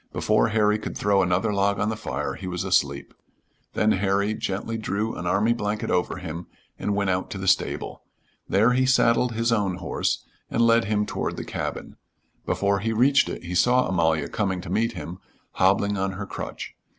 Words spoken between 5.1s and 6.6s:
an army blanket over him